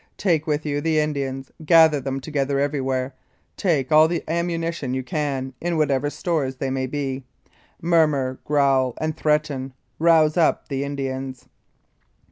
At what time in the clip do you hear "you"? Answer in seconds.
0.65-0.81, 4.95-5.03